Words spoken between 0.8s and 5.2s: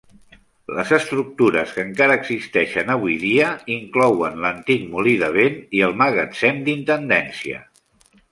estructura que encara existeixen avui dia inclouen l'antic molí